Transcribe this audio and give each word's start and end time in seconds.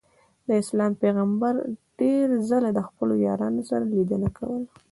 اسلام 0.63 0.91
پیغمبر 1.01 1.53
ډېر 1.99 2.27
ځله 2.49 2.69
له 2.77 2.81
خپلو 2.87 3.13
یارانو 3.25 3.61
سره 3.69 3.83
لیدنه 3.95 4.29
کوله. 4.37 4.67